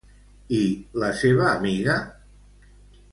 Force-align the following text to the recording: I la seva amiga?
I 0.59 0.61
la 1.03 1.11
seva 1.19 1.45
amiga? 1.51 1.99